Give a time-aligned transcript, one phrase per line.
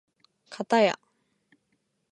[0.49, 0.97] かたや